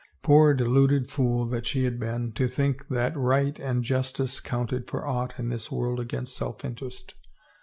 [0.23, 5.05] Poor deluded fool that she had been to think that right and justice counted for
[5.05, 7.13] aught in this world against self interest!